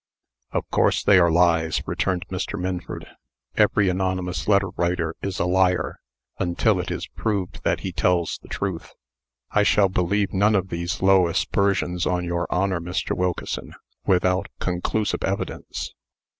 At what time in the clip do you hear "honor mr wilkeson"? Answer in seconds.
12.51-13.75